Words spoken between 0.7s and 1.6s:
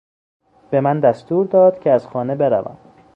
به من دستور